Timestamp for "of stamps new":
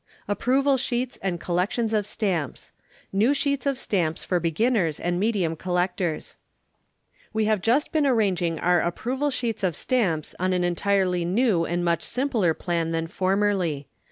1.93-3.35